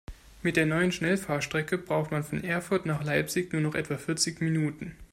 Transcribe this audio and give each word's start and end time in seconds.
Mit 0.41 0.57
der 0.57 0.65
neuen 0.65 0.91
Schnellfahrstrecke 0.91 1.77
braucht 1.77 2.09
man 2.09 2.23
von 2.23 2.43
Erfurt 2.43 2.87
nach 2.87 3.03
Leipzig 3.03 3.53
nur 3.53 3.61
noch 3.61 3.75
etwa 3.75 3.97
vierzig 3.99 4.41
Minuten 4.41 4.95